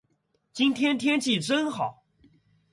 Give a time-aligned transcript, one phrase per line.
[0.51, 2.03] 今天天气真好。